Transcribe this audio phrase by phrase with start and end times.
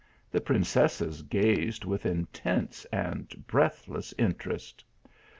[0.31, 4.83] The princesses gazed with intense and breathless interest.